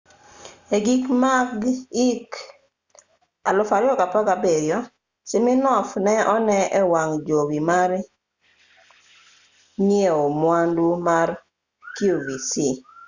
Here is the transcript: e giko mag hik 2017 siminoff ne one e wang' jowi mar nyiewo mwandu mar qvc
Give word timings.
e 0.75 0.77
giko 0.85 1.11
mag 1.25 1.51
hik 1.97 2.29
2017 3.45 4.77
siminoff 5.29 5.89
ne 6.05 6.13
one 6.35 6.57
e 6.79 6.81
wang' 6.91 7.17
jowi 7.27 7.59
mar 7.69 7.91
nyiewo 9.87 10.25
mwandu 10.41 10.85
mar 11.07 11.29
qvc 11.95 12.51